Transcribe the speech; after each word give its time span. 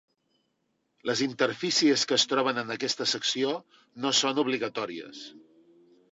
Les 1.09 1.19
interfícies 1.25 2.05
que 2.11 2.17
es 2.21 2.25
troben 2.31 2.61
en 2.61 2.75
aquesta 2.75 3.07
secció 3.11 3.51
no 4.05 4.13
són 4.21 4.41
obligatòries. 4.45 5.21